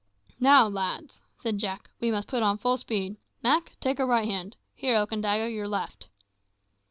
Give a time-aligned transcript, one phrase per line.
[0.39, 3.17] "Now, lads," said Jack, "we must put on full speed.
[3.43, 4.55] Mak, take her right hand.
[4.73, 6.07] Here, Okandaga, your left."